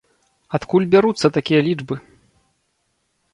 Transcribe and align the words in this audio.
Адкуль 0.57 0.87
бяруцца 0.95 1.31
такія 1.37 1.61
лічбы? 1.67 1.95